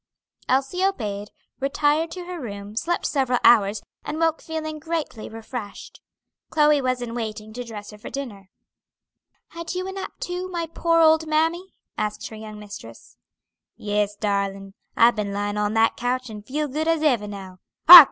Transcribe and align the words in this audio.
Elsie 0.49 0.83
obeyed, 0.83 1.29
retired 1.59 2.09
to 2.09 2.25
her 2.25 2.39
room, 2.41 2.75
slept 2.75 3.05
several 3.05 3.37
hours, 3.43 3.83
and 4.03 4.17
woke 4.19 4.41
feeling 4.41 4.79
greatly 4.79 5.29
refreshed. 5.29 6.01
Chloe 6.49 6.81
was 6.81 7.03
in 7.03 7.13
waiting 7.13 7.53
to 7.53 7.63
dress 7.63 7.91
her 7.91 7.99
for 7.99 8.09
dinner. 8.09 8.49
"Had 9.49 9.75
you 9.75 9.87
a 9.87 9.91
nap 9.91 10.13
too, 10.19 10.47
my 10.49 10.65
poor 10.65 11.01
old 11.01 11.27
mammy?" 11.27 11.75
asked 11.99 12.29
her 12.29 12.35
young 12.35 12.57
mistress. 12.57 13.15
"Yes, 13.75 14.15
darlin'. 14.15 14.73
I've 14.97 15.15
been 15.15 15.33
lying 15.33 15.57
on 15.57 15.75
that 15.75 15.97
coach, 15.97 16.31
and 16.31 16.43
feel 16.43 16.67
good 16.67 16.87
as 16.87 17.03
ever 17.03 17.27
now. 17.27 17.59
Hark! 17.87 17.99